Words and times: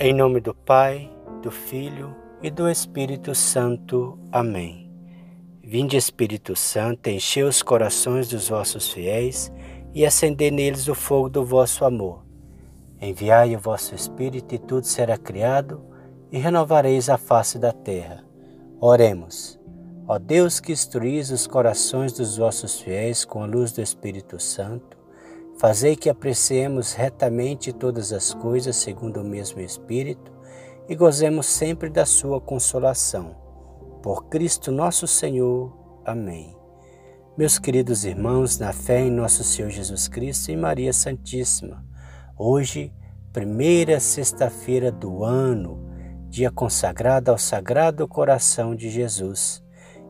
Em 0.00 0.14
nome 0.14 0.38
do 0.38 0.54
Pai, 0.54 1.10
do 1.42 1.50
Filho 1.50 2.14
e 2.40 2.52
do 2.52 2.68
Espírito 2.68 3.34
Santo. 3.34 4.16
Amém. 4.30 4.88
Vinde, 5.60 5.96
Espírito 5.96 6.54
Santo, 6.54 7.08
enche 7.08 7.42
os 7.42 7.64
corações 7.64 8.28
dos 8.28 8.48
vossos 8.48 8.92
fiéis 8.92 9.52
e 9.92 10.06
acendei 10.06 10.52
neles 10.52 10.86
o 10.86 10.94
fogo 10.94 11.28
do 11.28 11.44
vosso 11.44 11.84
amor. 11.84 12.24
Enviai 13.00 13.56
o 13.56 13.58
vosso 13.58 13.92
Espírito 13.92 14.54
e 14.54 14.58
tudo 14.60 14.86
será 14.86 15.18
criado 15.18 15.84
e 16.30 16.38
renovareis 16.38 17.08
a 17.08 17.18
face 17.18 17.58
da 17.58 17.72
terra. 17.72 18.24
Oremos. 18.80 19.58
Ó 20.06 20.16
Deus 20.16 20.60
que 20.60 20.70
instruís 20.70 21.32
os 21.32 21.44
corações 21.44 22.12
dos 22.12 22.36
vossos 22.36 22.80
fiéis 22.80 23.24
com 23.24 23.42
a 23.42 23.46
luz 23.46 23.72
do 23.72 23.82
Espírito 23.82 24.38
Santo, 24.38 24.96
Fazei 25.58 25.96
que 25.96 26.08
apreciemos 26.08 26.92
retamente 26.92 27.72
todas 27.72 28.12
as 28.12 28.32
coisas 28.32 28.76
segundo 28.76 29.20
o 29.20 29.24
mesmo 29.24 29.60
Espírito 29.60 30.32
e 30.88 30.94
gozemos 30.94 31.46
sempre 31.46 31.90
da 31.90 32.06
Sua 32.06 32.40
consolação. 32.40 33.34
Por 34.00 34.26
Cristo 34.26 34.70
nosso 34.70 35.08
Senhor. 35.08 35.76
Amém. 36.04 36.56
Meus 37.36 37.58
queridos 37.58 38.04
irmãos, 38.04 38.56
na 38.56 38.72
fé 38.72 39.00
em 39.00 39.10
nosso 39.10 39.42
Senhor 39.42 39.68
Jesus 39.68 40.06
Cristo 40.06 40.52
e 40.52 40.56
Maria 40.56 40.92
Santíssima, 40.92 41.84
hoje, 42.36 42.92
primeira 43.32 43.98
sexta-feira 43.98 44.92
do 44.92 45.24
ano, 45.24 45.90
dia 46.28 46.52
consagrado 46.52 47.32
ao 47.32 47.38
Sagrado 47.38 48.06
Coração 48.06 48.76
de 48.76 48.88
Jesus. 48.88 49.60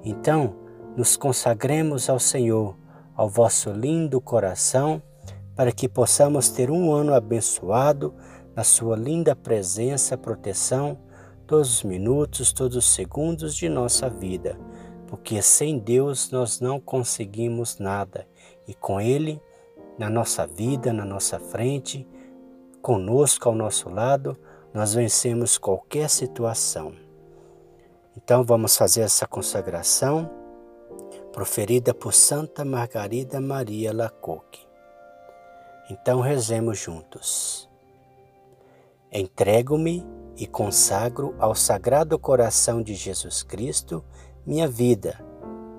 Então, 0.05 0.56
nos 0.95 1.17
consagremos 1.17 2.11
ao 2.11 2.19
Senhor, 2.19 2.77
ao 3.15 3.30
vosso 3.30 3.70
lindo 3.73 4.20
coração 4.20 5.03
para 5.59 5.73
que 5.73 5.89
possamos 5.89 6.51
ter 6.51 6.71
um 6.71 6.93
ano 6.93 7.12
abençoado 7.12 8.15
na 8.55 8.62
Sua 8.62 8.95
linda 8.95 9.35
presença, 9.35 10.17
proteção, 10.17 10.97
todos 11.48 11.78
os 11.78 11.83
minutos, 11.83 12.53
todos 12.53 12.77
os 12.77 12.84
segundos 12.84 13.56
de 13.56 13.69
nossa 13.69 14.09
vida, 14.09 14.56
porque 15.09 15.42
sem 15.42 15.77
Deus 15.77 16.31
nós 16.31 16.61
não 16.61 16.78
conseguimos 16.78 17.77
nada 17.81 18.25
e 18.69 18.73
com 18.73 19.00
Ele, 19.00 19.42
na 19.98 20.09
nossa 20.09 20.47
vida, 20.47 20.92
na 20.92 21.05
nossa 21.05 21.41
frente, 21.41 22.06
conosco 22.81 23.48
ao 23.48 23.55
nosso 23.56 23.91
lado, 23.91 24.39
nós 24.72 24.95
vencemos 24.95 25.59
qualquer 25.59 26.09
situação. 26.09 26.93
Então 28.17 28.45
vamos 28.45 28.77
fazer 28.77 29.00
essa 29.00 29.27
consagração 29.27 30.31
proferida 31.33 31.93
por 31.93 32.15
Santa 32.15 32.65
Margarida 32.65 33.41
Maria 33.41 33.93
Lacoque. 33.93 34.67
Então 35.91 36.20
rezemos 36.20 36.78
juntos. 36.78 37.69
Entrego-me 39.11 40.06
e 40.36 40.47
consagro 40.47 41.34
ao 41.39 41.55
Sagrado 41.55 42.19
Coração 42.19 42.83
de 42.83 42.94
Jesus 42.94 43.42
Cristo 43.42 44.05
minha 44.47 44.69
vida, 44.69 45.19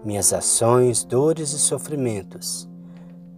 minhas 0.03 0.33
ações, 0.33 1.03
dores 1.03 1.51
e 1.53 1.59
sofrimentos, 1.59 2.67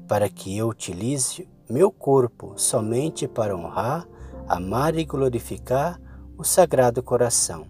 para 0.07 0.29
que 0.29 0.57
eu 0.57 0.69
utilize 0.69 1.47
meu 1.69 1.91
corpo 1.91 2.53
somente 2.55 3.27
para 3.27 3.55
honrar, 3.55 4.07
amar 4.47 4.95
e 4.95 5.03
glorificar 5.03 5.99
o 6.37 6.43
Sagrado 6.43 7.03
Coração. 7.03 7.67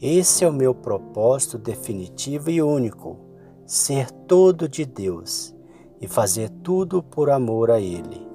Esse 0.00 0.44
é 0.44 0.48
o 0.48 0.52
meu 0.52 0.74
propósito 0.74 1.58
definitivo 1.58 2.50
e 2.50 2.62
único: 2.62 3.18
ser 3.66 4.10
todo 4.10 4.66
de 4.66 4.86
Deus 4.86 5.57
e 6.00 6.06
fazer 6.06 6.48
tudo 6.62 7.02
por 7.02 7.30
amor 7.30 7.70
a 7.70 7.80
Ele. 7.80 8.26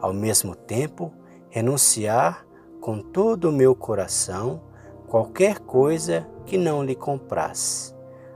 Ao 0.00 0.12
mesmo 0.12 0.54
tempo, 0.54 1.12
renunciar 1.48 2.46
com 2.80 3.00
todo 3.00 3.48
o 3.48 3.52
meu 3.52 3.74
coração 3.74 4.62
qualquer 5.06 5.60
coisa 5.60 6.28
que 6.44 6.58
não 6.58 6.84
lhe 6.84 6.94
compraz, 6.94 7.94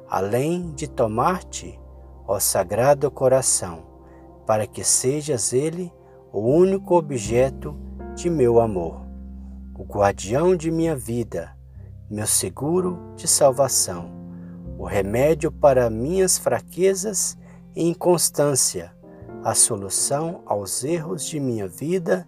além 0.08 0.72
de 0.72 0.88
tomar-te, 0.88 1.78
ó 2.26 2.38
Sagrado 2.38 3.10
Coração, 3.10 3.84
para 4.46 4.66
que 4.66 4.82
sejas 4.82 5.52
Ele 5.52 5.92
o 6.32 6.40
único 6.40 6.96
objeto 6.96 7.76
de 8.14 8.30
meu 8.30 8.60
amor, 8.60 9.02
o 9.74 9.84
guardião 9.84 10.56
de 10.56 10.70
minha 10.70 10.94
vida, 10.94 11.56
meu 12.08 12.26
seguro 12.26 13.14
de 13.16 13.26
salvação, 13.26 14.10
o 14.78 14.84
remédio 14.84 15.50
para 15.52 15.90
minhas 15.90 16.38
fraquezas 16.38 17.36
inconstância, 17.74 18.94
a 19.42 19.54
solução 19.54 20.42
aos 20.44 20.84
erros 20.84 21.24
de 21.24 21.40
minha 21.40 21.66
vida 21.66 22.26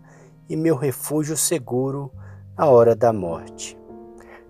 e 0.48 0.56
meu 0.56 0.76
refúgio 0.76 1.36
seguro 1.36 2.10
na 2.56 2.66
hora 2.66 2.94
da 2.94 3.12
morte. 3.12 3.78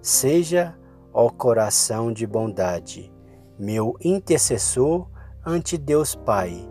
Seja, 0.01 0.77
ó 1.13 1.29
coração 1.29 2.13
de 2.13 2.27
bondade, 2.27 3.13
meu 3.59 3.97
intercessor 4.01 5.09
ante 5.45 5.77
Deus 5.77 6.15
Pai, 6.15 6.69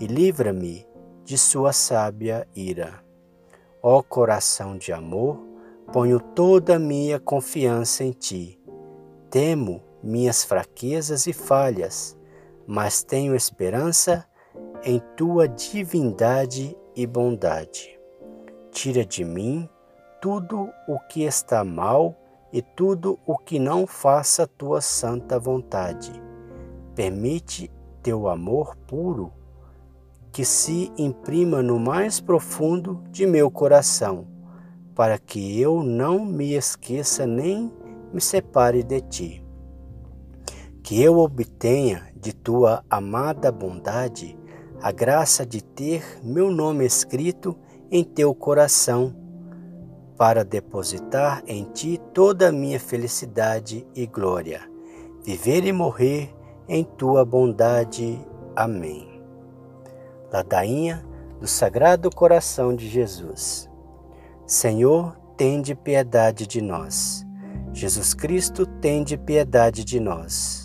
e 0.00 0.06
livra-me 0.06 0.86
de 1.24 1.38
sua 1.38 1.72
sábia 1.72 2.46
ira. 2.54 3.02
Ó 3.82 4.02
coração 4.02 4.76
de 4.76 4.92
amor, 4.92 5.38
ponho 5.92 6.18
toda 6.18 6.76
a 6.76 6.78
minha 6.78 7.20
confiança 7.20 8.02
em 8.02 8.12
ti. 8.12 8.60
Temo 9.30 9.82
minhas 10.02 10.44
fraquezas 10.44 11.26
e 11.26 11.32
falhas, 11.32 12.16
mas 12.66 13.02
tenho 13.02 13.34
esperança 13.34 14.24
em 14.82 15.00
tua 15.16 15.48
divindade 15.48 16.76
e 16.94 17.06
bondade. 17.06 17.98
Tira 18.70 19.04
de 19.04 19.24
mim 19.24 19.68
tudo 20.20 20.70
o 20.88 20.98
que 21.08 21.22
está 21.22 21.64
mal 21.64 22.16
e 22.52 22.62
tudo 22.62 23.18
o 23.26 23.36
que 23.36 23.58
não 23.58 23.86
faça 23.86 24.46
tua 24.46 24.80
santa 24.80 25.38
vontade. 25.38 26.12
Permite 26.94 27.70
teu 28.02 28.28
amor 28.28 28.76
puro 28.86 29.32
que 30.32 30.44
se 30.44 30.92
imprima 30.96 31.62
no 31.62 31.78
mais 31.78 32.20
profundo 32.20 33.02
de 33.10 33.26
meu 33.26 33.50
coração, 33.50 34.26
para 34.94 35.18
que 35.18 35.60
eu 35.60 35.82
não 35.82 36.24
me 36.24 36.54
esqueça 36.54 37.26
nem 37.26 37.72
me 38.12 38.20
separe 38.20 38.82
de 38.82 39.00
ti 39.00 39.43
que 40.84 41.02
eu 41.02 41.16
obtenha 41.18 42.06
de 42.14 42.34
tua 42.34 42.84
amada 42.90 43.50
bondade 43.50 44.38
a 44.82 44.92
graça 44.92 45.46
de 45.46 45.64
ter 45.64 46.04
meu 46.22 46.50
nome 46.50 46.84
escrito 46.84 47.56
em 47.90 48.04
teu 48.04 48.34
coração, 48.34 49.16
para 50.18 50.44
depositar 50.44 51.42
em 51.46 51.64
ti 51.72 51.98
toda 52.12 52.50
a 52.50 52.52
minha 52.52 52.78
felicidade 52.78 53.86
e 53.94 54.06
glória, 54.06 54.60
viver 55.24 55.64
e 55.64 55.72
morrer 55.72 56.30
em 56.68 56.84
tua 56.84 57.24
bondade. 57.24 58.20
Amém. 58.54 59.22
Ladainha 60.30 61.02
do 61.40 61.46
Sagrado 61.46 62.10
Coração 62.14 62.76
de 62.76 62.86
Jesus. 62.88 63.70
Senhor, 64.46 65.16
tende 65.34 65.74
piedade 65.74 66.46
de 66.46 66.60
nós. 66.60 67.24
Jesus 67.72 68.12
Cristo, 68.12 68.66
tende 68.66 69.16
piedade 69.16 69.82
de 69.82 69.98
nós. 69.98 70.63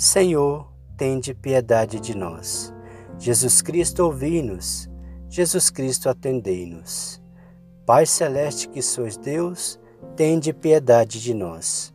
Senhor, 0.00 0.72
tende 0.96 1.34
piedade 1.34 1.98
de 1.98 2.16
nós. 2.16 2.72
Jesus 3.18 3.60
Cristo, 3.60 4.04
ouvi-nos. 4.04 4.88
Jesus 5.28 5.70
Cristo, 5.70 6.08
atendei-nos. 6.08 7.20
Pai 7.84 8.06
celeste 8.06 8.68
que 8.68 8.80
sois 8.80 9.16
Deus, 9.16 9.76
tende 10.14 10.52
piedade 10.52 11.20
de 11.20 11.34
nós. 11.34 11.92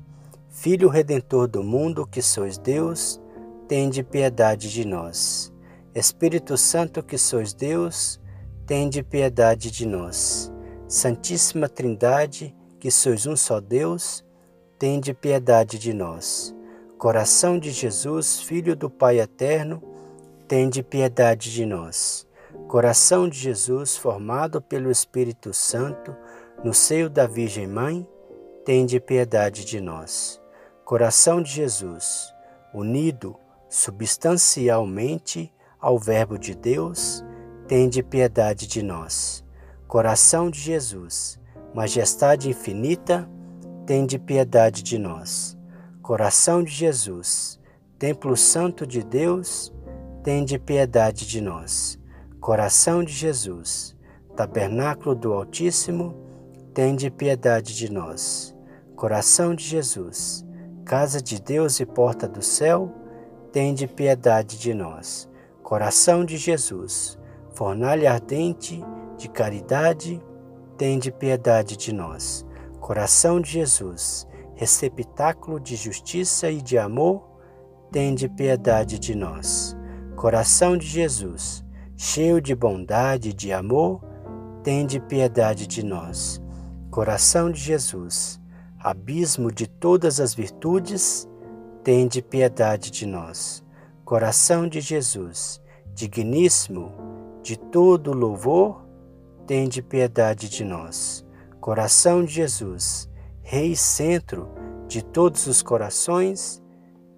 Filho 0.50 0.90
redentor 0.90 1.48
do 1.48 1.64
mundo 1.64 2.06
que 2.06 2.22
sois 2.22 2.58
Deus, 2.58 3.22
tende 3.70 4.04
piedade 4.04 4.70
de 4.70 4.84
nós. 4.84 5.54
Espírito 5.96 6.58
Santo 6.58 7.02
que 7.02 7.18
sois 7.18 7.54
Deus, 7.54 8.20
tende 8.66 9.02
piedade 9.02 9.72
de 9.72 9.86
nós. 9.86 10.52
Santíssima 10.90 11.70
Trindade, 11.70 12.54
que 12.82 12.92
sois 12.92 13.26
um 13.26 13.38
só 13.38 13.62
Deus, 13.62 14.26
tende 14.78 15.14
piedade 15.14 15.80
de 15.80 15.94
nós. 15.94 16.54
Coração 17.04 17.60
de 17.60 17.70
Jesus, 17.70 18.40
Filho 18.40 18.78
do 18.78 18.90
Pai 18.90 19.20
eterno, 19.20 19.84
tende 20.48 20.82
piedade 20.82 21.52
de 21.52 21.66
nós. 21.66 22.26
Coração 22.70 23.28
de 23.28 23.38
Jesus, 23.38 23.98
formado 23.98 24.62
pelo 24.62 24.90
Espírito 24.90 25.54
Santo, 25.54 26.16
no 26.64 26.74
seio 26.74 27.10
da 27.10 27.28
Virgem 27.28 27.68
Mãe, 27.68 28.08
tende 28.64 29.02
piedade 29.02 29.66
de 29.66 29.82
nós. 29.82 30.42
Coração 30.86 31.42
de 31.42 31.52
Jesus, 31.52 32.34
unido 32.74 33.36
substancialmente 33.68 35.54
ao 35.82 36.00
Verbo 36.00 36.40
de 36.40 36.56
Deus, 36.56 37.22
tende 37.68 38.02
piedade 38.02 38.66
de 38.66 38.82
nós. 38.82 39.44
Coração 39.90 40.50
de 40.50 40.58
Jesus, 40.62 41.38
majestade 41.76 42.50
infinita, 42.50 43.30
tende 43.86 44.18
piedade 44.18 44.82
de 44.82 44.98
nós. 44.98 45.62
Coração 46.04 46.62
de 46.62 46.70
Jesus, 46.70 47.58
Templo 47.98 48.36
Santo 48.36 48.86
de 48.86 49.02
Deus, 49.02 49.74
tende 50.22 50.60
piedade 50.60 51.26
de 51.26 51.40
nós. 51.40 51.98
Coração 52.42 53.06
de 53.06 53.14
Jesus, 53.14 53.96
Tabernáculo 54.36 55.16
do 55.16 55.32
Altíssimo, 55.32 56.14
tende 56.74 57.10
piedade 57.10 57.74
de 57.74 57.90
nós. 57.90 58.54
Coração 58.98 59.56
de 59.56 59.64
Jesus, 59.64 60.46
casa 60.84 61.22
de 61.22 61.42
Deus 61.42 61.80
e 61.80 61.86
porta 61.86 62.28
do 62.28 62.42
céu, 62.42 62.94
tende 63.54 63.88
piedade 63.88 64.60
de 64.60 64.74
nós. 64.74 65.30
Coração 65.64 66.26
de 66.26 66.36
Jesus, 66.36 67.18
fornalha 67.56 68.12
ardente 68.12 68.84
de 69.18 69.30
caridade, 69.30 70.22
tende 70.78 71.14
piedade 71.14 71.78
de 71.78 71.94
nós. 71.94 72.46
Coração 72.82 73.40
de 73.40 73.52
Jesus, 73.52 74.28
receptáculo 74.56 75.60
de 75.60 75.76
justiça 75.76 76.50
e 76.50 76.62
de 76.62 76.78
amor, 76.78 77.24
tende 77.92 78.28
piedade 78.30 79.00
de 79.00 79.16
nós. 79.16 79.76
Coração 80.16 80.78
de 80.78 80.86
Jesus, 80.86 81.64
cheio 81.96 82.42
de 82.42 82.56
bondade 82.56 83.30
e 83.30 83.34
de 83.34 83.52
amor, 83.52 84.04
tende 84.64 85.00
piedade 85.00 85.68
de 85.68 85.84
nós. 85.84 86.42
Coração 86.90 87.52
de 87.52 87.60
Jesus, 87.60 88.40
abismo 88.80 89.52
de 89.52 89.68
todas 89.68 90.20
as 90.20 90.34
virtudes, 90.34 91.28
tende 91.84 92.22
piedade 92.22 92.92
de 92.92 93.06
nós. 93.06 93.64
Coração 94.06 94.68
de 94.68 94.80
Jesus, 94.80 95.62
digníssimo 95.94 96.94
de 97.42 97.58
todo 97.58 98.14
louvor, 98.14 98.86
tende 99.46 99.82
piedade 99.82 100.50
de 100.50 100.64
nós. 100.64 101.26
Coração 101.60 102.24
de 102.24 102.34
Jesus, 102.34 103.10
Rei 103.46 103.76
centro 103.76 104.50
de 104.88 105.04
todos 105.04 105.48
os 105.48 105.62
corações, 105.62 106.64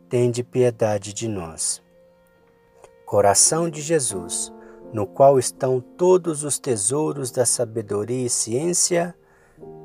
tende 0.10 0.44
piedade 0.44 1.14
de 1.14 1.28
nós. 1.28 1.84
Coração 3.06 3.70
de 3.70 3.80
Jesus, 3.80 4.52
no 4.92 5.06
qual 5.06 5.38
estão 5.38 5.80
todos 5.80 6.44
os 6.44 6.58
tesouros 6.58 7.30
da 7.30 7.46
sabedoria 7.46 8.26
e 8.26 8.30
ciência, 8.30 9.16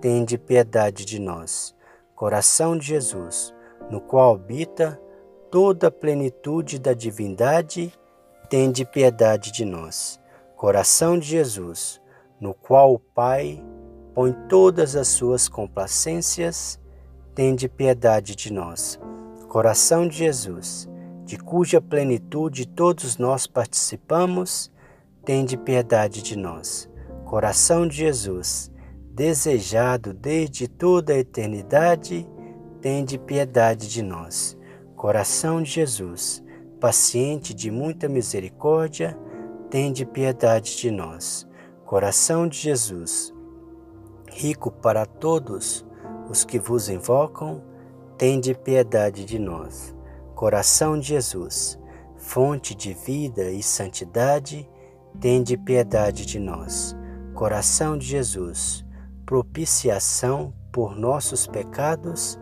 tende 0.01 0.39
piedade 0.39 1.05
de 1.05 1.21
nós. 1.21 1.77
Coração 2.17 2.77
de 2.77 2.87
Jesus, 2.87 3.55
no 3.91 4.01
qual 4.01 4.35
habita 4.35 4.99
toda 5.51 5.89
a 5.89 5.93
plenitude 5.93 6.79
da 6.79 6.95
divindade, 6.95 7.93
tende 8.49 8.87
piedade 8.87 9.53
de 9.53 9.67
nós. 9.67 10.19
Coração 10.57 11.19
de 11.19 11.29
Jesus, 11.29 12.01
no 12.41 12.55
qual 12.55 12.95
o 12.95 12.99
Pai 12.99 13.63
põe 14.21 14.33
todas 14.51 14.97
as 14.97 15.09
suas 15.09 15.49
complacências, 15.49 16.79
tende 17.35 17.67
piedade 17.71 18.37
de 18.37 18.53
nós. 18.53 19.01
Coração 19.49 20.07
de 20.07 20.19
Jesus, 20.19 20.87
de 21.25 21.39
cuja 21.39 21.81
plenitude 21.81 22.67
todos 22.67 23.17
nós 23.17 23.47
participamos, 23.47 24.71
tende 25.25 25.57
piedade 25.57 26.21
de 26.21 26.37
nós. 26.37 26.87
Coração 27.25 27.89
de 27.89 27.97
Jesus, 27.97 28.71
desejado 29.11 30.13
desde 30.13 30.69
toda 30.69 31.15
a 31.15 31.19
eternidade, 31.19 32.29
tende 32.83 33.19
piedade 33.19 33.89
de 33.89 34.03
nós. 34.03 34.55
Coração 34.97 35.63
de 35.63 35.71
Jesus, 35.71 36.45
paciente 36.79 37.55
de 37.55 37.71
muita 37.71 38.07
misericórdia, 38.07 39.19
tende 39.71 40.05
piedade 40.05 40.77
de 40.77 40.91
nós. 40.91 41.49
Coração 41.87 42.47
de 42.47 42.59
Jesus, 42.59 43.33
rico 44.31 44.71
para 44.71 45.05
todos 45.05 45.85
os 46.29 46.45
que 46.45 46.59
vos 46.59 46.89
invocam, 46.89 47.63
tende 48.17 48.55
piedade 48.55 49.25
de 49.25 49.39
nós. 49.39 49.95
Coração 50.35 50.99
de 50.99 51.09
Jesus, 51.09 51.79
fonte 52.17 52.75
de 52.75 52.95
vida 52.95 53.51
e 53.51 53.63
santidade, 53.63 54.69
tende 55.21 55.57
piedade 55.57 56.25
de 56.25 56.39
nós. 56.39 56.97
Coração 57.35 57.99
de 57.99 58.07
Jesus, 58.07 58.85
propiciação 59.27 60.55
por 60.73 60.97
nossos 60.97 61.47
pecados, 61.47 62.39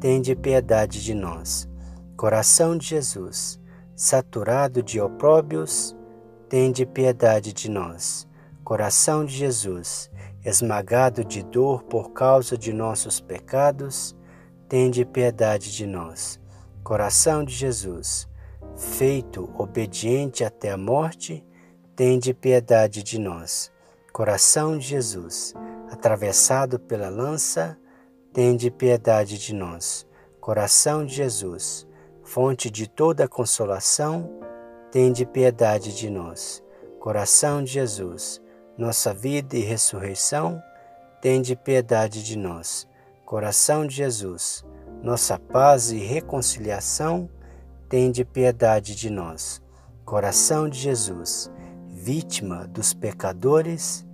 tende 0.00 0.34
piedade 0.36 1.02
de 1.02 1.14
nós. 1.14 1.68
Coração 2.16 2.78
de 2.78 2.86
Jesus, 2.86 3.58
saturado 3.96 4.82
de 4.82 5.00
opróbios, 5.00 5.96
tende 6.48 6.86
piedade 6.86 7.52
de 7.52 7.70
nós. 7.70 8.28
Coração 8.62 9.24
de 9.24 9.34
Jesus, 9.34 10.10
esmagado 10.44 11.24
de 11.24 11.42
dor 11.42 11.82
por 11.84 12.12
causa 12.12 12.56
de 12.58 12.72
nossos 12.72 13.20
pecados, 13.20 14.14
tende 14.68 15.04
piedade 15.04 15.72
de 15.72 15.86
nós. 15.86 16.38
Coração 16.82 17.44
de 17.44 17.54
Jesus, 17.54 18.28
feito 18.76 19.50
obediente 19.56 20.44
até 20.44 20.72
a 20.72 20.76
morte, 20.76 21.44
tende 21.96 22.34
piedade 22.34 23.02
de 23.02 23.18
nós. 23.18 23.72
Coração 24.12 24.76
de 24.76 24.86
Jesus, 24.86 25.54
atravessado 25.90 26.78
pela 26.78 27.08
lança, 27.08 27.78
tende 28.32 28.70
piedade 28.70 29.38
de 29.38 29.54
nós. 29.54 30.06
Coração 30.40 31.06
de 31.06 31.14
Jesus, 31.14 31.86
fonte 32.22 32.70
de 32.70 32.86
toda 32.86 33.26
consolação, 33.26 34.30
tende 34.90 35.24
piedade 35.24 35.96
de 35.96 36.10
nós. 36.10 36.62
Coração 37.00 37.64
de 37.64 37.72
Jesus, 37.72 38.42
nossa 38.76 39.14
vida 39.14 39.56
e 39.56 39.60
ressurreição, 39.60 40.62
tende 41.20 41.54
piedade 41.54 42.22
de 42.22 42.36
nós. 42.36 42.88
Coração 43.24 43.86
de 43.86 43.94
Jesus, 43.94 44.64
nossa 45.02 45.38
paz 45.38 45.90
e 45.90 45.98
reconciliação, 45.98 47.28
tende 47.88 48.24
piedade 48.24 48.94
de 48.94 49.08
nós. 49.08 49.62
Coração 50.04 50.68
de 50.68 50.78
Jesus, 50.78 51.50
vítima 51.88 52.66
dos 52.66 52.92
pecadores, 52.92 54.04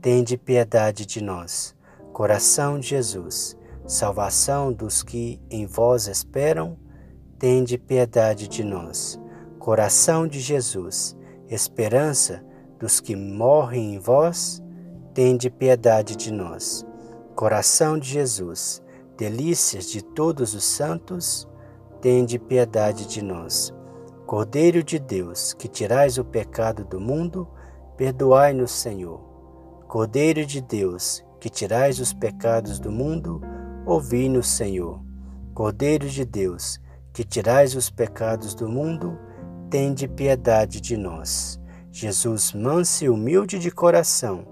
tende 0.00 0.36
piedade 0.36 1.06
de 1.06 1.22
nós. 1.22 1.74
Coração 2.12 2.78
de 2.78 2.88
Jesus, 2.88 3.56
salvação 3.86 4.72
dos 4.72 5.02
que 5.02 5.40
em 5.50 5.66
vós 5.66 6.06
esperam, 6.06 6.78
tende 7.38 7.78
piedade 7.78 8.46
de 8.46 8.62
nós. 8.62 9.18
Coração 9.58 10.26
de 10.28 10.38
Jesus, 10.40 11.16
esperança 11.48 12.44
dos 12.80 12.98
que 12.98 13.14
morrem 13.14 13.94
em 13.94 13.98
vós, 13.98 14.62
tende 15.12 15.50
piedade 15.50 16.16
de 16.16 16.32
nós. 16.32 16.84
Coração 17.36 17.98
de 17.98 18.08
Jesus, 18.08 18.82
delícias 19.18 19.84
de 19.90 20.02
todos 20.02 20.54
os 20.54 20.64
santos, 20.64 21.46
tende 22.00 22.38
piedade 22.38 23.06
de 23.06 23.22
nós. 23.22 23.72
Cordeiro 24.26 24.82
de 24.82 24.98
Deus, 24.98 25.52
que 25.52 25.68
tirais 25.68 26.16
o 26.16 26.24
pecado 26.24 26.84
do 26.84 26.98
mundo, 26.98 27.46
perdoai-nos, 27.98 28.70
Senhor. 28.70 29.20
Cordeiro 29.86 30.46
de 30.46 30.62
Deus, 30.62 31.22
que 31.38 31.50
tirais 31.50 31.98
os 32.00 32.14
pecados 32.14 32.80
do 32.80 32.90
mundo, 32.90 33.42
ouvi-nos, 33.84 34.48
Senhor. 34.48 35.02
Cordeiro 35.52 36.08
de 36.08 36.24
Deus, 36.24 36.80
que 37.12 37.24
tirais 37.24 37.74
os 37.74 37.90
pecados 37.90 38.54
do 38.54 38.68
mundo, 38.68 39.18
tende 39.68 40.08
piedade 40.08 40.80
de 40.80 40.96
nós. 40.96 41.59
Jesus, 41.92 42.52
manso 42.52 43.04
e 43.04 43.08
humilde 43.08 43.58
de 43.58 43.70
coração, 43.70 44.46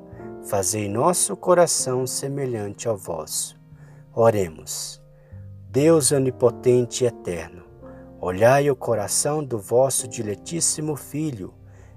fazei 0.49 0.89
nosso 0.89 1.37
coração 1.37 2.05
semelhante 2.05 2.89
ao 2.89 2.97
vosso. 2.97 3.57
Oremos. 4.13 5.01
Deus 5.71 6.11
onipotente 6.11 7.05
e 7.05 7.07
eterno, 7.07 7.63
olhai 8.21 8.69
o 8.69 8.75
coração 8.75 9.45
do 9.45 9.59
vosso 9.59 10.09
diletíssimo 10.09 10.97
Filho 10.97 11.55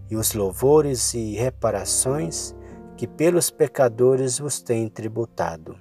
e 0.09 0.15
os 0.15 0.33
louvores 0.33 1.13
e 1.15 1.33
reparações 1.33 2.53
que 2.95 3.07
pelos 3.07 3.49
pecadores 3.49 4.37
vos 4.37 4.61
tem 4.61 4.87
tributado. 4.87 5.75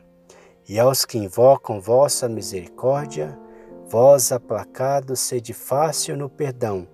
E 0.66 0.78
aos 0.78 1.04
que 1.04 1.18
invocam 1.18 1.80
vossa 1.80 2.28
misericórdia, 2.28 3.38
vós 3.88 4.32
aplacados 4.32 5.20
sede 5.20 5.52
fácil 5.52 6.16
no 6.16 6.30
perdão, 6.30 6.88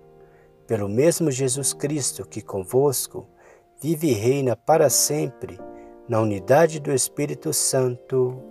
pelo 0.67 0.89
mesmo 0.89 1.31
Jesus 1.31 1.73
Cristo 1.73 2.27
que 2.27 2.41
convosco 2.41 3.27
vive 3.81 4.09
e 4.09 4.13
reina 4.13 4.55
para 4.55 4.89
sempre, 4.89 5.59
na 6.07 6.19
unidade 6.19 6.79
do 6.79 6.91
Espírito 6.91 7.53
Santo. 7.53 8.41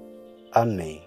Amém. 0.52 1.06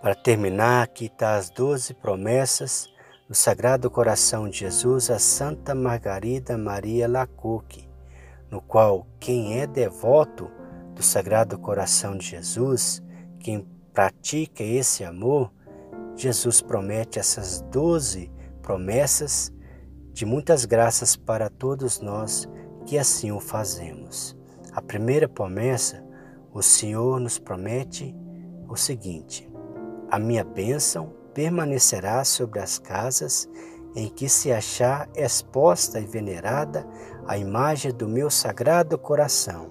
Para 0.00 0.14
terminar, 0.14 0.82
aqui 0.82 1.06
está 1.06 1.36
as 1.36 1.48
doze 1.48 1.94
promessas 1.94 2.88
do 3.28 3.34
Sagrado 3.34 3.90
Coração 3.90 4.48
de 4.48 4.58
Jesus 4.58 5.10
a 5.10 5.18
Santa 5.18 5.74
Margarida 5.74 6.58
Maria 6.58 7.08
Lacoque 7.08 7.90
no 8.52 8.60
qual 8.60 9.06
quem 9.18 9.58
é 9.58 9.66
devoto 9.66 10.50
do 10.94 11.02
Sagrado 11.02 11.58
Coração 11.58 12.18
de 12.18 12.26
Jesus, 12.26 13.02
quem 13.40 13.66
pratica 13.94 14.62
esse 14.62 15.02
amor, 15.02 15.50
Jesus 16.14 16.60
promete 16.60 17.18
essas 17.18 17.62
doze 17.62 18.26
promessas 18.26 18.41
de 20.12 20.24
muitas 20.24 20.64
graças 20.64 21.16
para 21.16 21.50
todos 21.50 22.00
nós 22.00 22.48
que 22.86 22.96
assim 22.98 23.32
o 23.32 23.40
fazemos. 23.40 24.36
A 24.72 24.80
primeira 24.80 25.28
promessa, 25.28 26.02
o 26.52 26.62
Senhor 26.62 27.18
nos 27.18 27.38
promete 27.38 28.14
o 28.68 28.76
seguinte: 28.76 29.50
a 30.10 30.18
minha 30.18 30.44
bênção 30.44 31.12
permanecerá 31.34 32.24
sobre 32.24 32.60
as 32.60 32.78
casas 32.78 33.48
em 33.94 34.08
que 34.08 34.28
se 34.28 34.52
achar 34.52 35.08
exposta 35.14 36.00
e 36.00 36.06
venerada 36.06 36.86
a 37.26 37.36
imagem 37.36 37.92
do 37.92 38.08
meu 38.08 38.30
sagrado 38.30 38.96
coração. 38.96 39.70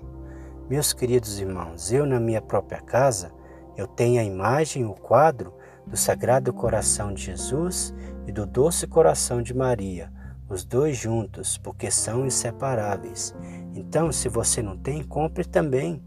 Meus 0.69 0.93
queridos 0.93 1.39
irmãos, 1.39 1.91
eu 1.91 2.05
na 2.05 2.19
minha 2.19 2.41
própria 2.41 2.81
casa, 2.81 3.31
eu 3.75 3.87
tenho 3.87 4.19
a 4.21 4.23
imagem, 4.23 4.85
o 4.85 4.93
quadro 4.93 5.53
do 5.91 5.97
Sagrado 5.97 6.53
Coração 6.53 7.13
de 7.13 7.25
Jesus 7.25 7.93
e 8.25 8.31
do 8.31 8.45
Doce 8.45 8.87
Coração 8.87 9.41
de 9.41 9.53
Maria, 9.53 10.09
os 10.47 10.63
dois 10.63 10.95
juntos, 10.95 11.57
porque 11.57 11.91
são 11.91 12.25
inseparáveis. 12.25 13.35
Então, 13.75 14.09
se 14.09 14.29
você 14.29 14.61
não 14.61 14.77
tem, 14.77 15.03
compre 15.03 15.43
também. 15.43 16.01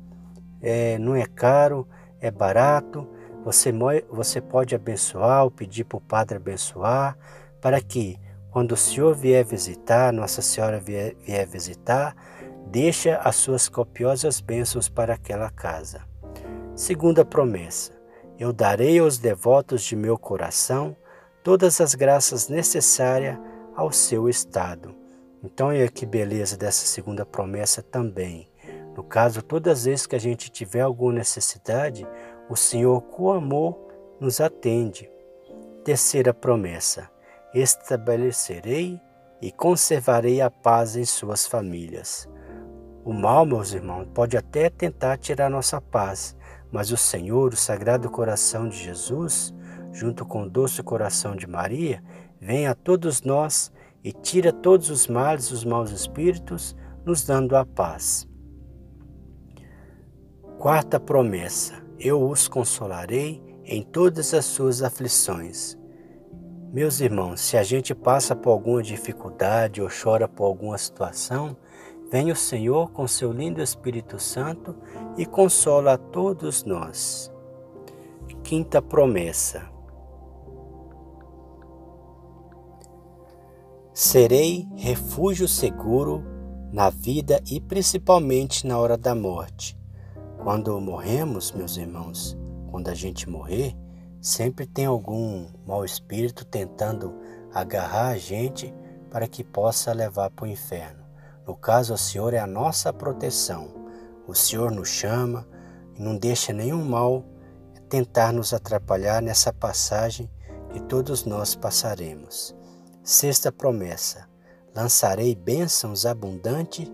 É, 0.63 0.99
não 0.99 1.15
é 1.15 1.27
caro, 1.27 1.87
é 2.19 2.31
barato. 2.31 3.07
Você, 3.45 3.71
você 4.11 4.41
pode 4.41 4.75
abençoar 4.75 5.45
ou 5.45 5.51
pedir 5.51 5.85
para 5.85 5.99
o 5.99 6.01
Padre 6.01 6.39
abençoar, 6.39 7.19
para 7.61 7.79
que, 7.79 8.19
quando 8.51 8.73
o 8.73 8.77
Senhor 8.77 9.15
vier 9.15 9.45
visitar, 9.45 10.15
Nossa 10.15 10.41
Senhora 10.41 10.81
vier, 10.81 11.15
vier 11.27 11.47
visitar, 11.47 12.17
deixa 12.67 13.17
as 13.17 13.37
suas 13.37 13.69
copiosas 13.69 14.41
bênçãos 14.41 14.89
para 14.89 15.13
aquela 15.13 15.51
casa. 15.51 16.01
Segunda 16.75 17.23
promessa: 17.23 17.94
eu 18.39 18.53
darei 18.53 18.99
aos 18.99 19.19
devotos 19.19 19.83
de 19.83 19.95
meu 19.95 20.19
coração 20.19 20.97
todas 21.43 21.81
as 21.81 21.95
graças 21.95 22.49
necessárias 22.49 23.39
ao 23.77 23.93
seu 23.93 24.29
estado. 24.29 24.95
Então, 25.43 25.69
olha 25.69 25.89
que 25.89 26.07
beleza 26.07 26.57
dessa 26.57 26.87
segunda 26.87 27.27
promessa 27.27 27.83
também. 27.83 28.49
No 28.97 29.05
caso, 29.05 29.43
todas 29.43 29.81
as 29.81 29.85
vezes 29.85 30.07
que 30.07 30.17
a 30.17 30.21
gente 30.21 30.51
tiver 30.51 30.81
alguma 30.81 31.13
necessidade, 31.13 32.07
o 32.49 32.57
Senhor, 32.57 33.03
com 33.03 33.31
amor, 33.31 33.79
nos 34.19 34.41
atende. 34.41 35.11
Terceira 35.85 36.33
promessa: 36.33 37.11
estabelecerei 37.55 38.99
e 39.43 39.53
conservarei 39.53 40.41
a 40.41 40.51
paz 40.51 40.97
em 40.97 41.05
suas 41.05 41.47
famílias. 41.47 42.29
O 43.05 43.13
mal, 43.13 43.45
meus 43.45 43.75
irmãos, 43.75 44.09
pode 44.15 44.37
até 44.37 44.71
tentar 44.71 45.19
tirar 45.19 45.51
nossa 45.51 45.79
paz, 45.79 46.35
mas 46.75 46.91
o 46.91 46.97
Senhor, 46.97 47.53
o 47.53 47.57
Sagrado 47.57 48.11
Coração 48.11 48.69
de 48.69 48.77
Jesus, 48.77 49.55
junto 49.93 50.27
com 50.27 50.43
o 50.43 50.51
doce 50.51 50.83
coração 50.83 51.37
de 51.37 51.47
Maria, 51.47 52.03
vem 52.41 52.67
a 52.67 52.75
todos 52.75 53.23
nós 53.23 53.71
e 54.03 54.11
tira 54.11 54.53
todos 54.53 54.91
os 54.91 55.07
males, 55.07 55.53
os 55.53 55.65
maus 55.65 55.93
espíritos, 55.93 56.75
nos 57.07 57.25
dando 57.25 57.55
a 57.55 57.65
paz. 57.65 58.27
Quarta 60.59 60.99
promessa: 60.99 61.75
eu 61.97 62.29
os 62.29 62.49
consolarei 62.49 63.41
em 63.65 63.81
todas 63.81 64.35
as 64.35 64.45
suas 64.45 64.83
aflições. 64.83 65.79
Meus 66.73 66.99
irmãos, 66.99 67.41
se 67.41 67.57
a 67.57 67.63
gente 67.63 67.95
passa 67.95 68.35
por 68.35 68.51
alguma 68.51 68.83
dificuldade 68.83 69.81
ou 69.81 69.89
chora 69.89 70.27
por 70.27 70.47
alguma 70.47 70.77
situação, 70.77 71.57
vem 72.15 72.31
o 72.31 72.37
Senhor 72.37 72.93
com 72.93 73.09
seu 73.09 73.33
lindo 73.33 73.61
Espírito 73.61 74.21
Santo 74.21 74.77
e 75.19 75.27
consola 75.27 75.95
a 75.95 75.99
todos 75.99 76.63
nós. 76.63 77.29
Quinta 78.45 78.81
promessa: 78.81 79.69
Serei 83.93 84.69
refúgio 84.77 85.49
seguro 85.49 86.23
na 86.73 86.89
vida 86.89 87.43
e 87.51 87.61
principalmente 87.61 88.65
na 88.65 88.79
hora 88.79 88.97
da 88.97 89.13
morte. 89.13 89.77
Quando 90.41 90.81
morremos, 90.81 91.51
meus 91.51 91.77
irmãos, 91.77 92.39
quando 92.71 92.91
a 92.91 92.95
gente 92.95 93.29
morrer, 93.29 93.77
sempre 94.21 94.67
tem 94.67 94.87
algum 94.87 95.49
mau 95.67 95.85
espírito 95.85 96.45
tentando 96.45 97.13
agarrar 97.53 98.11
a 98.11 98.17
gente 98.17 98.73
para 99.11 99.27
que 99.27 99.43
possa 99.43 99.93
levar 99.93 100.31
para 100.31 100.45
o 100.45 100.49
inferno. 100.49 101.04
No 101.47 101.57
caso, 101.57 101.95
o 101.95 101.99
Senhor 101.99 102.33
é 102.33 102.39
a 102.39 102.47
nossa 102.47 102.93
proteção. 102.93 103.69
O 104.27 104.35
Senhor 104.35 104.71
nos 104.71 104.89
chama 104.89 105.47
e 105.95 106.03
não 106.03 106.17
deixa 106.17 106.53
nenhum 106.53 106.85
mal 106.85 107.25
tentar 107.89 108.33
nos 108.33 108.53
atrapalhar 108.53 109.21
nessa 109.21 109.53
passagem 109.53 110.31
que 110.73 110.81
todos 110.81 111.25
nós 111.25 111.55
passaremos. 111.55 112.55
Sexta 113.03 113.53
promessa: 113.53 114.29
lançarei 114.75 115.35
bênçãos 115.35 116.07
abundantes 116.07 116.91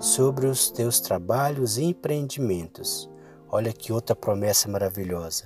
sobre 0.00 0.46
os 0.46 0.70
teus 0.70 1.00
trabalhos 1.00 1.78
e 1.78 1.84
empreendimentos. 1.84 3.08
Olha 3.48 3.72
que 3.72 3.92
outra 3.92 4.16
promessa 4.16 4.68
maravilhosa. 4.68 5.44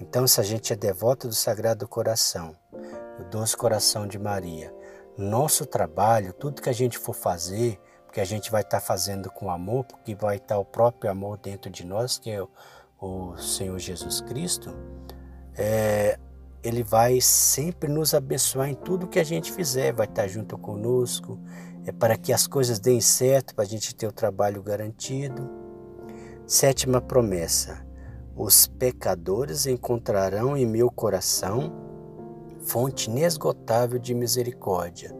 Então, 0.00 0.26
se 0.26 0.40
a 0.40 0.44
gente 0.44 0.72
é 0.72 0.76
devoto 0.76 1.28
do 1.28 1.34
Sagrado 1.34 1.86
Coração, 1.86 2.56
do 3.18 3.24
Doce 3.24 3.56
Coração 3.56 4.06
de 4.06 4.18
Maria, 4.18 4.74
nosso 5.16 5.66
trabalho, 5.66 6.32
tudo 6.32 6.62
que 6.62 6.70
a 6.70 6.72
gente 6.72 6.96
for 6.96 7.14
fazer, 7.14 7.78
porque 8.18 8.20
a 8.20 8.36
gente 8.36 8.50
vai 8.50 8.62
estar 8.62 8.80
fazendo 8.80 9.30
com 9.30 9.48
amor, 9.48 9.84
porque 9.84 10.12
vai 10.12 10.38
estar 10.38 10.58
o 10.58 10.64
próprio 10.64 11.08
amor 11.08 11.38
dentro 11.38 11.70
de 11.70 11.86
nós, 11.86 12.18
que 12.18 12.28
é 12.28 12.42
o, 12.42 12.48
o 13.00 13.36
Senhor 13.36 13.78
Jesus 13.78 14.20
Cristo, 14.20 14.74
é, 15.56 16.18
ele 16.60 16.82
vai 16.82 17.20
sempre 17.20 17.88
nos 17.88 18.14
abençoar 18.14 18.68
em 18.68 18.74
tudo 18.74 19.06
que 19.06 19.20
a 19.20 19.24
gente 19.24 19.52
fizer, 19.52 19.92
vai 19.92 20.06
estar 20.06 20.26
junto 20.26 20.58
conosco, 20.58 21.38
é 21.86 21.92
para 21.92 22.16
que 22.16 22.32
as 22.32 22.48
coisas 22.48 22.80
deem 22.80 23.00
certo, 23.00 23.54
para 23.54 23.62
a 23.62 23.68
gente 23.68 23.94
ter 23.94 24.08
o 24.08 24.12
trabalho 24.12 24.64
garantido. 24.64 25.48
Sétima 26.44 27.00
promessa: 27.00 27.86
os 28.34 28.66
pecadores 28.66 29.64
encontrarão 29.64 30.56
em 30.56 30.66
meu 30.66 30.90
coração 30.90 31.72
fonte 32.62 33.08
inesgotável 33.08 33.96
de 33.96 34.12
misericórdia. 34.12 35.16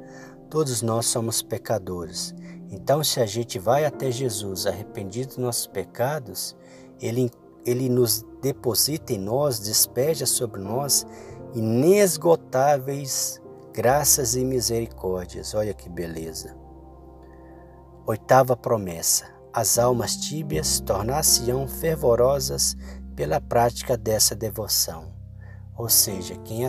Todos 0.50 0.82
nós 0.82 1.06
somos 1.06 1.42
pecadores. 1.42 2.34
Então, 2.70 3.02
se 3.02 3.18
a 3.20 3.26
gente 3.26 3.58
vai 3.58 3.84
até 3.84 4.10
Jesus 4.10 4.66
arrependido 4.66 5.28
dos 5.28 5.38
nossos 5.38 5.66
pecados, 5.66 6.54
ele, 7.00 7.30
ele 7.64 7.88
nos 7.88 8.24
deposita 8.42 9.12
em 9.12 9.18
nós, 9.18 9.58
despeja 9.58 10.26
sobre 10.26 10.60
nós 10.60 11.06
inesgotáveis 11.54 13.40
graças 13.72 14.36
e 14.36 14.44
misericórdias. 14.44 15.54
Olha 15.54 15.72
que 15.72 15.88
beleza. 15.88 16.54
Oitava 18.06 18.54
promessa: 18.54 19.26
as 19.52 19.78
almas 19.78 20.16
tíbias 20.16 20.80
tornar-se-ão 20.80 21.66
fervorosas 21.66 22.76
pela 23.16 23.40
prática 23.40 23.96
dessa 23.96 24.34
devoção. 24.34 25.16
Ou 25.76 25.88
seja, 25.88 26.36
quem 26.44 26.66
é, 26.66 26.68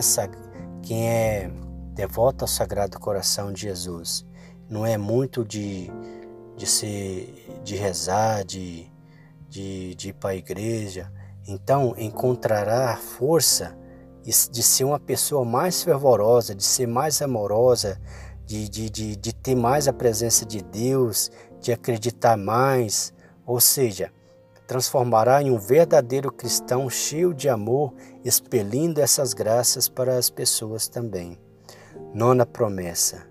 quem 0.82 1.08
é 1.08 1.50
devoto 1.92 2.44
ao 2.44 2.48
Sagrado 2.48 2.98
Coração 2.98 3.52
de 3.52 3.62
Jesus 3.62 4.24
não 4.70 4.86
é 4.86 4.96
muito 4.96 5.44
de, 5.44 5.90
de, 6.56 6.66
ser, 6.66 7.60
de 7.64 7.74
rezar, 7.74 8.44
de, 8.44 8.90
de, 9.48 9.94
de 9.96 10.08
ir 10.10 10.12
para 10.12 10.30
a 10.30 10.36
igreja, 10.36 11.12
então 11.46 11.94
encontrará 11.98 12.96
força 12.96 13.76
de 14.22 14.62
ser 14.62 14.84
uma 14.84 15.00
pessoa 15.00 15.44
mais 15.44 15.82
fervorosa, 15.82 16.54
de 16.54 16.62
ser 16.62 16.86
mais 16.86 17.20
amorosa, 17.20 18.00
de, 18.46 18.68
de, 18.68 18.88
de, 18.88 19.16
de 19.16 19.34
ter 19.34 19.56
mais 19.56 19.88
a 19.88 19.92
presença 19.92 20.46
de 20.46 20.62
Deus, 20.62 21.30
de 21.60 21.72
acreditar 21.72 22.36
mais, 22.36 23.12
ou 23.44 23.60
seja, 23.60 24.12
transformará 24.66 25.42
em 25.42 25.50
um 25.50 25.58
verdadeiro 25.58 26.30
cristão 26.30 26.88
cheio 26.88 27.34
de 27.34 27.48
amor, 27.48 27.92
expelindo 28.24 29.00
essas 29.00 29.34
graças 29.34 29.88
para 29.88 30.16
as 30.16 30.30
pessoas 30.30 30.86
também. 30.86 31.38
Nona 32.14 32.46
promessa: 32.46 33.29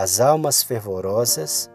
as 0.00 0.20
almas 0.20 0.62
fervorosas 0.62 1.68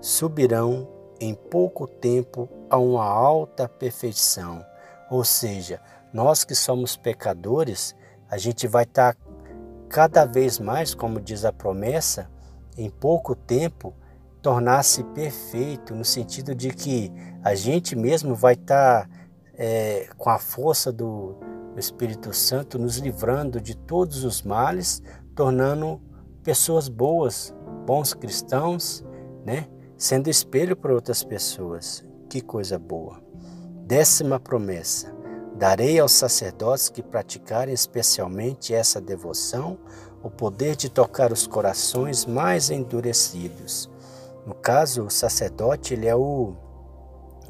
subirão 0.00 0.88
em 1.18 1.34
pouco 1.34 1.88
tempo 1.88 2.48
a 2.70 2.78
uma 2.78 3.04
alta 3.04 3.68
perfeição, 3.68 4.64
ou 5.10 5.24
seja, 5.24 5.80
nós 6.12 6.44
que 6.44 6.54
somos 6.54 6.96
pecadores, 6.96 7.92
a 8.30 8.38
gente 8.38 8.68
vai 8.68 8.84
estar 8.84 9.14
tá 9.14 9.20
cada 9.88 10.24
vez 10.24 10.60
mais, 10.60 10.94
como 10.94 11.20
diz 11.20 11.44
a 11.44 11.52
promessa, 11.52 12.30
em 12.78 12.88
pouco 12.88 13.34
tempo, 13.34 13.92
tornar-se 14.40 15.02
perfeito, 15.02 15.96
no 15.96 16.04
sentido 16.04 16.54
de 16.54 16.70
que 16.70 17.10
a 17.42 17.56
gente 17.56 17.96
mesmo 17.96 18.36
vai 18.36 18.54
estar 18.54 19.08
tá, 19.08 19.10
é, 19.54 20.08
com 20.16 20.30
a 20.30 20.38
força 20.38 20.92
do, 20.92 21.32
do 21.74 21.80
Espírito 21.80 22.32
Santo 22.32 22.78
nos 22.78 22.98
livrando 22.98 23.60
de 23.60 23.76
todos 23.76 24.22
os 24.22 24.42
males, 24.42 25.02
tornando 25.34 26.00
pessoas 26.44 26.88
boas, 26.88 27.52
bons 27.84 28.14
cristãos, 28.14 29.04
né? 29.44 29.68
Sendo 29.96 30.28
espelho 30.28 30.76
para 30.76 30.94
outras 30.94 31.22
pessoas. 31.22 32.04
Que 32.28 32.40
coisa 32.40 32.78
boa. 32.78 33.22
Décima 33.86 34.40
promessa: 34.40 35.14
Darei 35.56 35.98
aos 36.00 36.12
sacerdotes 36.12 36.88
que 36.88 37.02
praticarem 37.02 37.72
especialmente 37.72 38.74
essa 38.74 39.00
devoção 39.00 39.78
o 40.22 40.30
poder 40.30 40.74
de 40.74 40.88
tocar 40.88 41.30
os 41.30 41.46
corações 41.46 42.24
mais 42.24 42.70
endurecidos. 42.70 43.90
No 44.46 44.54
caso, 44.54 45.04
o 45.04 45.10
sacerdote 45.10 45.92
ele 45.92 46.06
é 46.06 46.16
o, 46.16 46.56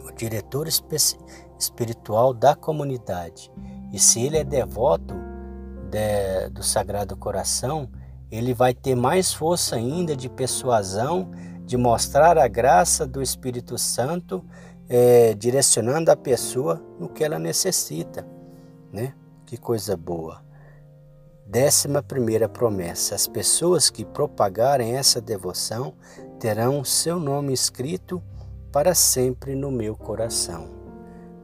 o 0.01 0.13
diretor 0.13 0.67
espiritual 0.69 2.35
da 2.35 2.57
comunidade. 2.57 3.51
E 3.93 3.99
se 3.99 4.21
ele 4.21 4.39
é 4.39 4.45
devoto 4.45 5.15
de, 5.89 6.51
do 6.51 6.65
Sagrado 6.65 7.17
Coração, 7.17 7.89
ele 8.31 8.53
vai 8.53 8.75
ter 8.75 8.95
mais 8.95 9.33
força 9.33 9.77
ainda 9.77 10.17
de 10.17 10.29
persuasão, 10.29 11.31
de 11.65 11.77
mostrar 11.77 12.37
a 12.37 12.49
graça 12.49 13.07
do 13.07 13.23
Espírito 13.23 13.79
Santo 13.79 14.45
é, 14.89 15.35
direcionando 15.35 16.11
a 16.11 16.17
pessoa 16.17 16.83
no 16.99 17.09
que 17.09 17.25
ela 17.25 17.39
necessita, 17.39 18.27
né? 18.93 19.15
Que 19.47 19.57
coisa 19.57 19.97
boa. 19.97 20.43
Décima 21.47 22.03
primeira 22.03 22.49
promessa: 22.49 23.15
as 23.15 23.27
pessoas 23.27 23.91
que 23.91 24.05
propagarem 24.05 24.97
essa 24.97 25.21
devoção 25.21 25.95
terão 26.39 26.85
seu 26.85 27.19
nome 27.19 27.53
escrito 27.53 28.23
para 28.73 28.95
sempre 28.95 29.55
no 29.55 29.71
meu 29.71 29.97
coração. 29.97 30.69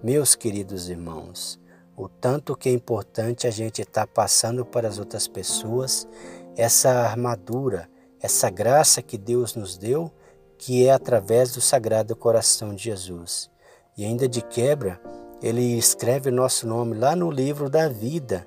Meus 0.03 0.35
queridos 0.35 0.89
irmãos, 0.89 1.61
o 1.97 2.09
tanto 2.09 2.57
que 2.57 2.69
é 2.69 2.73
importante 2.73 3.47
a 3.47 3.51
gente 3.51 3.83
estar 3.83 4.07
tá 4.07 4.13
passando 4.13 4.65
para 4.65 4.89
as 4.89 4.99
outras 4.99 5.29
pessoas 5.29 6.09
essa 6.57 6.91
armadura, 6.91 7.89
essa 8.21 8.51
graça 8.51 9.03
que 9.03 9.17
Deus 9.17 9.55
nos 9.55 9.77
deu, 9.77 10.11
que 10.59 10.87
é 10.87 10.93
através 10.93 11.53
do 11.53 11.61
Sagrado 11.61 12.15
Coração 12.15 12.75
de 12.75 12.85
Jesus. 12.85 13.51
E 13.97 14.05
ainda 14.05 14.29
de 14.29 14.43
quebra, 14.43 15.01
ele 15.43 15.79
escreve 15.79 16.31
nosso 16.31 16.67
nome 16.67 16.97
lá 16.97 17.17
no 17.17 17.31
livro 17.31 17.71
da 17.71 17.89
vida 17.89 18.47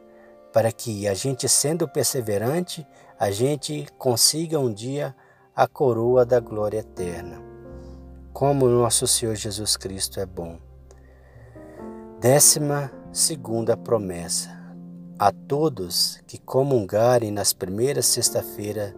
para 0.54 0.72
que 0.72 1.08
a 1.08 1.16
gente, 1.16 1.50
sendo 1.50 1.88
perseverante, 1.88 2.86
a 3.20 3.32
gente 3.32 3.88
consiga 3.98 4.60
um 4.60 4.72
dia 4.72 5.16
a 5.56 5.68
coroa 5.68 6.24
da 6.24 6.40
glória 6.40 6.80
eterna. 6.80 7.42
Como 8.32 8.68
nosso 8.68 9.08
Senhor 9.08 9.36
Jesus 9.36 9.76
Cristo 9.76 10.20
é 10.20 10.26
bom. 10.26 10.60
Décima 12.20 12.92
segunda 13.12 13.76
promessa. 13.76 14.63
A 15.18 15.32
todos 15.32 16.22
que 16.28 16.38
comungarem 16.38 17.32
nas 17.32 17.54
primeiras 17.54 18.06
sexta-feira 18.06 18.96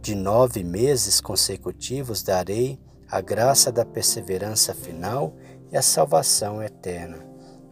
de 0.00 0.14
nove 0.14 0.62
meses 0.62 1.20
consecutivos, 1.20 2.22
darei 2.22 2.78
a 3.10 3.20
graça 3.20 3.72
da 3.72 3.84
perseverança 3.84 4.74
final 4.74 5.34
e 5.70 5.76
a 5.76 5.82
salvação 5.82 6.62
eterna. 6.62 7.18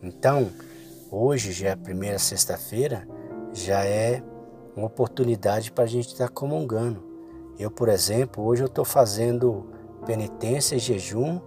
Então, 0.03 0.51
Hoje 1.17 1.53
já 1.53 1.69
é 1.69 1.71
a 1.71 1.77
primeira 1.77 2.19
sexta-feira, 2.19 3.07
já 3.53 3.85
é 3.85 4.21
uma 4.75 4.89
oportunidade 4.89 5.71
para 5.71 5.85
a 5.85 5.87
gente 5.87 6.09
estar 6.09 6.29
comungando. 6.29 7.05
Eu, 7.57 7.71
por 7.71 7.89
exemplo, 7.89 8.43
hoje 8.43 8.65
eu 8.65 8.67
estou 8.67 8.85
fazendo 8.85 9.65
penitência 10.05 10.75
e 10.75 10.81
jejum, 10.81 11.41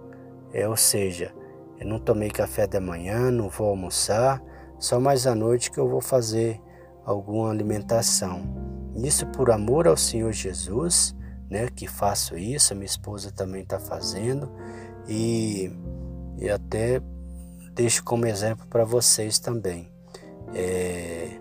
é, 0.54 0.66
ou 0.66 0.74
seja, 0.74 1.34
eu 1.78 1.86
não 1.86 1.98
tomei 1.98 2.30
café 2.30 2.66
da 2.66 2.80
manhã, 2.80 3.30
não 3.30 3.50
vou 3.50 3.68
almoçar, 3.68 4.42
só 4.78 5.00
mais 5.00 5.26
à 5.26 5.34
noite 5.34 5.70
que 5.70 5.78
eu 5.78 5.88
vou 5.88 6.00
fazer 6.00 6.60
alguma 7.04 7.50
alimentação. 7.50 8.42
Isso 8.96 9.26
por 9.26 9.50
amor 9.50 9.86
ao 9.86 9.96
Senhor 9.96 10.32
Jesus, 10.32 11.14
né, 11.48 11.68
que 11.74 11.86
faço 11.86 12.36
isso, 12.36 12.74
minha 12.74 12.86
esposa 12.86 13.30
também 13.30 13.62
está 13.62 13.78
fazendo 13.78 14.50
e, 15.08 15.70
e 16.36 16.50
até 16.50 17.00
deixo 17.72 18.04
como 18.04 18.26
exemplo 18.26 18.66
para 18.66 18.84
vocês 18.84 19.38
também. 19.38 19.90
É, 20.54 21.38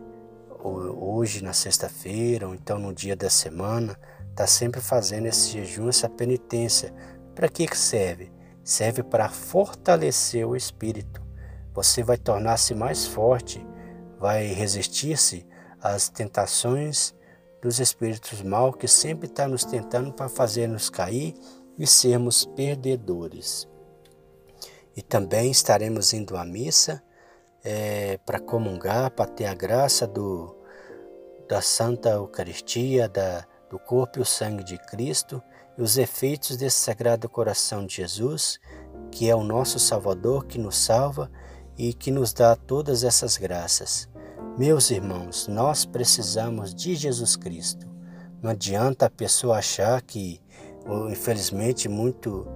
hoje, 0.63 1.43
na 1.43 1.53
sexta-feira, 1.53 2.47
ou 2.47 2.53
então 2.53 2.77
no 2.77 2.93
dia 2.93 3.15
da 3.15 3.29
semana, 3.29 3.97
está 4.29 4.45
sempre 4.45 4.79
fazendo 4.79 5.25
esse 5.25 5.51
jejum, 5.51 5.89
essa 5.89 6.07
penitência. 6.07 6.93
Para 7.33 7.49
que, 7.49 7.67
que 7.67 7.77
serve? 7.77 8.31
Serve 8.63 9.03
para 9.03 9.29
fortalecer 9.29 10.47
o 10.47 10.55
espírito. 10.55 11.26
Você 11.77 12.01
vai 12.01 12.17
tornar-se 12.17 12.73
mais 12.73 13.05
forte, 13.05 13.63
vai 14.17 14.47
resistir-se 14.47 15.45
às 15.79 16.09
tentações 16.09 17.13
dos 17.61 17.79
espíritos 17.79 18.41
mal 18.41 18.73
que 18.73 18.87
sempre 18.87 19.27
estão 19.27 19.45
tá 19.45 19.51
nos 19.51 19.63
tentando 19.63 20.11
para 20.11 20.27
fazer-nos 20.27 20.89
cair 20.89 21.35
e 21.77 21.85
sermos 21.85 22.45
perdedores. 22.45 23.69
E 24.95 25.03
também 25.03 25.51
estaremos 25.51 26.13
indo 26.13 26.35
à 26.35 26.43
missa 26.43 27.03
é, 27.63 28.17
para 28.25 28.39
comungar, 28.39 29.11
para 29.11 29.29
ter 29.29 29.45
a 29.45 29.53
graça 29.53 30.07
do, 30.07 30.57
da 31.47 31.61
Santa 31.61 32.09
Eucaristia, 32.09 33.07
da, 33.07 33.45
do 33.69 33.77
corpo 33.77 34.17
e 34.17 34.21
o 34.23 34.25
sangue 34.25 34.63
de 34.63 34.79
Cristo 34.79 35.39
e 35.77 35.83
os 35.83 35.95
efeitos 35.95 36.57
desse 36.57 36.77
Sagrado 36.77 37.29
Coração 37.29 37.85
de 37.85 37.97
Jesus, 37.97 38.59
que 39.11 39.29
é 39.29 39.35
o 39.35 39.43
nosso 39.43 39.77
Salvador, 39.77 40.47
que 40.47 40.57
nos 40.57 40.75
salva 40.75 41.29
e 41.77 41.93
que 41.93 42.11
nos 42.11 42.33
dá 42.33 42.55
todas 42.55 43.03
essas 43.03 43.37
graças. 43.37 44.09
Meus 44.57 44.89
irmãos, 44.89 45.47
nós 45.47 45.85
precisamos 45.85 46.73
de 46.73 46.95
Jesus 46.95 47.35
Cristo. 47.35 47.87
Não 48.41 48.51
adianta 48.51 49.05
a 49.05 49.09
pessoa 49.09 49.57
achar 49.57 50.01
que, 50.01 50.41
infelizmente, 51.09 51.87
muito 51.87 52.47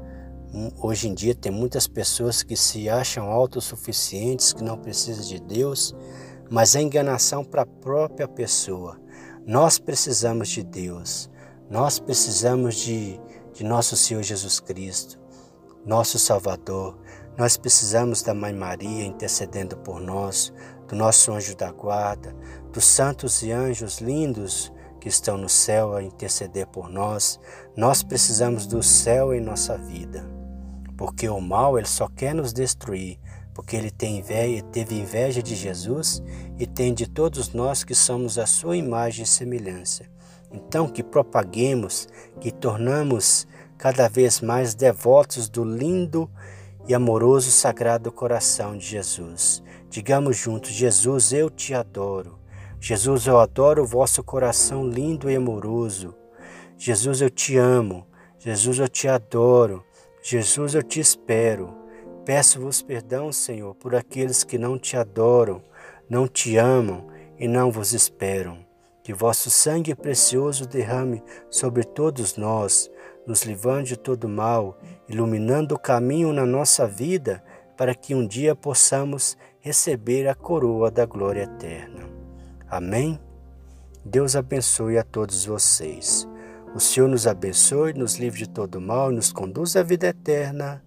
Hoje 0.81 1.07
em 1.07 1.13
dia 1.13 1.33
tem 1.33 1.49
muitas 1.49 1.87
pessoas 1.87 2.43
que 2.43 2.57
se 2.57 2.89
acham 2.89 3.31
autossuficientes, 3.31 4.51
que 4.51 4.61
não 4.61 4.77
precisam 4.77 5.25
de 5.25 5.39
Deus, 5.39 5.95
mas 6.49 6.75
é 6.75 6.81
enganação 6.81 7.41
para 7.41 7.61
a 7.61 7.65
própria 7.65 8.27
pessoa. 8.27 8.99
Nós 9.47 9.79
precisamos 9.79 10.49
de 10.49 10.61
Deus, 10.61 11.29
nós 11.69 11.99
precisamos 11.99 12.75
de, 12.75 13.17
de 13.53 13.63
nosso 13.63 13.95
Senhor 13.95 14.23
Jesus 14.23 14.59
Cristo, 14.59 15.17
nosso 15.85 16.19
Salvador. 16.19 16.99
Nós 17.41 17.57
precisamos 17.57 18.21
da 18.21 18.35
Mãe 18.35 18.53
Maria 18.53 19.03
intercedendo 19.03 19.75
por 19.75 19.99
nós, 19.99 20.53
do 20.87 20.95
nosso 20.95 21.33
anjo 21.33 21.57
da 21.57 21.71
guarda, 21.71 22.35
dos 22.71 22.85
santos 22.85 23.41
e 23.41 23.51
anjos 23.51 23.97
lindos 23.97 24.71
que 24.99 25.09
estão 25.09 25.37
no 25.37 25.49
céu 25.49 25.95
a 25.95 26.03
interceder 26.03 26.67
por 26.67 26.87
nós. 26.87 27.39
Nós 27.75 28.03
precisamos 28.03 28.67
do 28.67 28.83
céu 28.83 29.33
em 29.33 29.41
nossa 29.41 29.75
vida 29.75 30.23
porque 30.95 31.27
o 31.27 31.41
mal 31.41 31.79
ele 31.79 31.87
só 31.87 32.07
quer 32.07 32.35
nos 32.35 32.53
destruir, 32.53 33.17
porque 33.55 33.75
ele 33.75 33.89
tem 33.89 34.19
inveja, 34.19 34.63
teve 34.71 34.99
inveja 34.99 35.41
de 35.41 35.55
Jesus 35.55 36.21
e 36.59 36.67
tem 36.67 36.93
de 36.93 37.09
todos 37.09 37.53
nós 37.53 37.83
que 37.83 37.95
somos 37.95 38.37
a 38.37 38.45
sua 38.45 38.77
imagem 38.77 39.23
e 39.23 39.27
semelhança. 39.27 40.05
Então 40.51 40.87
que 40.87 41.01
propaguemos, 41.01 42.07
que 42.39 42.51
tornamos 42.51 43.47
cada 43.79 44.07
vez 44.07 44.41
mais 44.41 44.75
devotos 44.75 45.49
do 45.49 45.63
lindo 45.63 46.29
e 46.87 46.93
amoroso 46.93 47.51
sagrado 47.51 48.11
coração 48.11 48.77
de 48.77 48.85
Jesus. 48.85 49.63
Digamos 49.89 50.37
juntos: 50.37 50.71
Jesus, 50.71 51.33
eu 51.33 51.49
te 51.49 51.73
adoro. 51.73 52.39
Jesus, 52.79 53.27
eu 53.27 53.39
adoro 53.39 53.83
o 53.83 53.87
vosso 53.87 54.23
coração 54.23 54.87
lindo 54.87 55.29
e 55.29 55.35
amoroso. 55.35 56.15
Jesus, 56.77 57.21
eu 57.21 57.29
te 57.29 57.57
amo. 57.57 58.07
Jesus, 58.39 58.79
eu 58.79 58.89
te 58.89 59.07
adoro. 59.07 59.83
Jesus, 60.23 60.73
eu 60.73 60.81
te 60.81 60.99
espero. 60.99 61.75
Peço-vos 62.25 62.81
perdão, 62.81 63.31
Senhor, 63.31 63.73
por 63.75 63.95
aqueles 63.95 64.43
que 64.43 64.57
não 64.57 64.77
te 64.77 64.95
adoram, 64.95 65.61
não 66.09 66.27
te 66.27 66.57
amam 66.57 67.07
e 67.37 67.47
não 67.47 67.71
vos 67.71 67.93
esperam. 67.93 68.65
Que 69.03 69.13
vosso 69.13 69.49
sangue 69.49 69.95
precioso 69.95 70.67
derrame 70.67 71.23
sobre 71.49 71.83
todos 71.83 72.37
nós, 72.37 72.90
nos 73.25 73.43
livrando 73.43 73.83
de 73.83 73.97
todo 73.97 74.27
mal, 74.27 74.77
iluminando 75.07 75.75
o 75.75 75.79
caminho 75.79 76.33
na 76.33 76.45
nossa 76.45 76.87
vida, 76.87 77.43
para 77.77 77.95
que 77.95 78.13
um 78.13 78.27
dia 78.27 78.55
possamos 78.55 79.37
receber 79.59 80.27
a 80.27 80.35
coroa 80.35 80.91
da 80.91 81.05
glória 81.05 81.43
eterna. 81.43 82.09
Amém? 82.69 83.19
Deus 84.03 84.35
abençoe 84.35 84.97
a 84.97 85.03
todos 85.03 85.45
vocês. 85.45 86.27
O 86.73 86.79
Senhor 86.79 87.07
nos 87.07 87.27
abençoe, 87.27 87.93
nos 87.93 88.15
livre 88.15 88.39
de 88.39 88.49
todo 88.49 88.79
mal 88.79 89.11
e 89.11 89.15
nos 89.15 89.31
conduz 89.31 89.75
à 89.75 89.83
vida 89.83 90.07
eterna. 90.07 90.83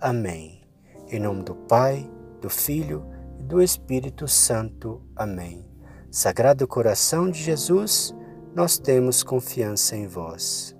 Amém. 0.00 0.62
Em 1.08 1.20
nome 1.20 1.42
do 1.42 1.54
Pai, 1.54 2.10
do 2.40 2.48
Filho 2.48 3.06
e 3.38 3.42
do 3.42 3.62
Espírito 3.62 4.26
Santo. 4.26 5.02
Amém. 5.14 5.64
Sagrado 6.10 6.66
coração 6.66 7.30
de 7.30 7.42
Jesus, 7.42 8.14
nós 8.54 8.78
temos 8.78 9.22
confiança 9.22 9.94
em 9.94 10.06
vós. 10.06 10.75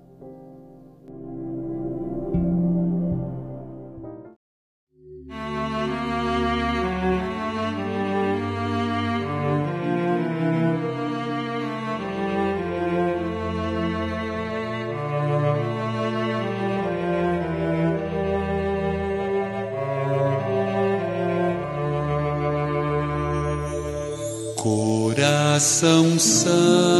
Coração 25.67 26.17
Santo, 26.17 26.96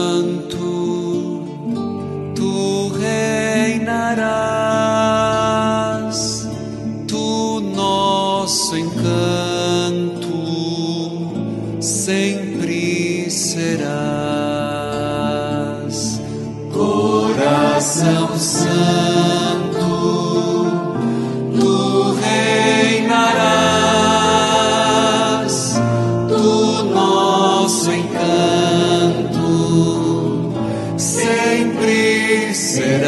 serás, 32.68 33.08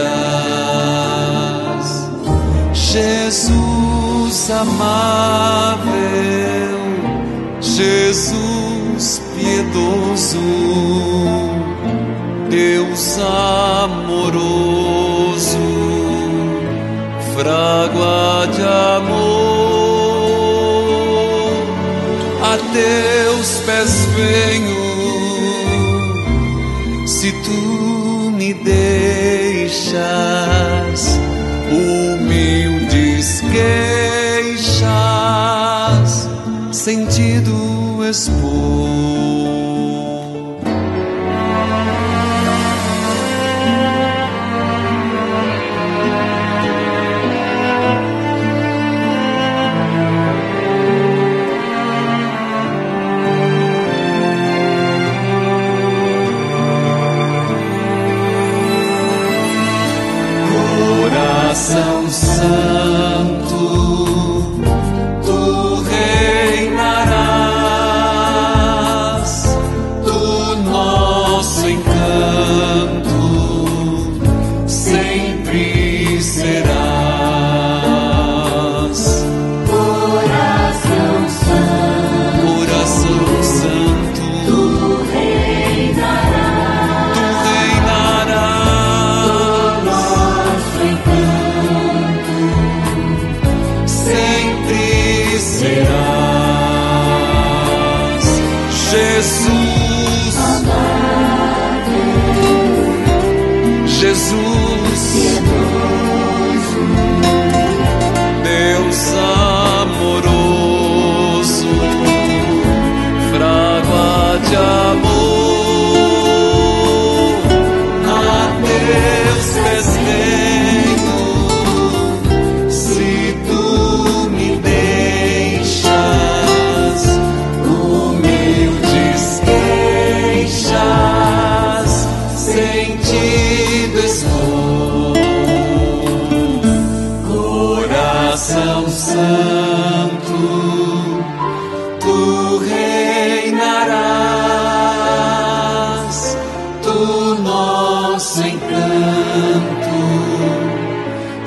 Jesus 2.74 4.50
amável, 4.50 5.90
Jesus 7.62 9.22
piedoso, 9.36 10.40
Deus 12.50 13.20
amoroso, 13.84 14.08
fragua 17.36 18.48
de 18.56 18.64
amor, 18.98 19.20
a 22.42 22.58
teus 22.74 23.50
pés 23.66 23.92
venho 24.16 24.69
queixas, 29.80 31.18
humildes 31.72 33.42
queixas, 34.52 36.28
sentido 36.72 38.04
expor. 38.06 38.79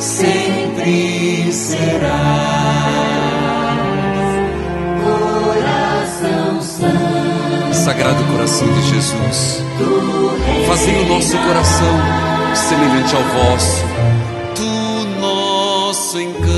sempre 0.03 1.53
será. 1.53 2.19
Coração 5.05 6.61
Sagrado 7.73 8.25
Coração 8.25 8.69
de 8.69 8.83
Jesus, 8.91 9.63
fazei 10.67 10.95
o 11.03 11.09
nosso 11.09 11.39
coração 11.39 11.97
semelhante 12.55 13.15
ao 13.15 13.23
vosso, 13.23 13.85
do 14.57 15.21
nosso 15.21 16.21
encanto. 16.21 16.52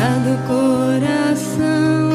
sagrado 0.00 0.38
coração. 0.48 2.09